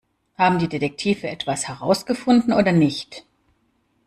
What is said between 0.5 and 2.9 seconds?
die Detektive etwas herausgefunden oder